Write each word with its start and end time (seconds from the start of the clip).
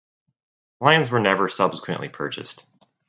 Lions 0.79 1.11
were 1.11 1.19
never 1.19 1.47
subsequently 1.47 2.09
purchased. 2.09 2.65